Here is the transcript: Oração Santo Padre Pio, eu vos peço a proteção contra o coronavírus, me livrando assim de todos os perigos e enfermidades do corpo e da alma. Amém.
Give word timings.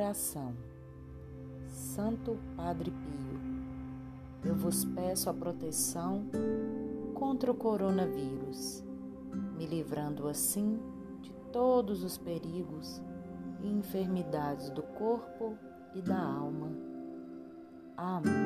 Oração 0.00 0.54
Santo 1.66 2.38
Padre 2.56 2.90
Pio, 2.90 3.38
eu 4.42 4.54
vos 4.54 4.82
peço 4.82 5.28
a 5.28 5.34
proteção 5.34 6.24
contra 7.12 7.52
o 7.52 7.54
coronavírus, 7.54 8.82
me 9.58 9.66
livrando 9.66 10.26
assim 10.26 10.80
de 11.20 11.30
todos 11.52 12.02
os 12.02 12.16
perigos 12.16 13.02
e 13.62 13.68
enfermidades 13.68 14.70
do 14.70 14.82
corpo 14.82 15.54
e 15.94 16.00
da 16.00 16.18
alma. 16.18 16.72
Amém. 17.94 18.39